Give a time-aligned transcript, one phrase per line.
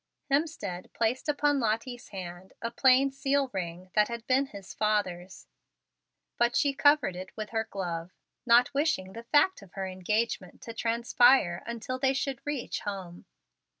[0.31, 5.45] Hemstead placed upon Lottie's hand a plain seal ring that had been his father's,
[6.39, 8.11] but she covered it with her glove,
[8.43, 13.25] not wishing the fact of her engagement to transpire until they should reach home.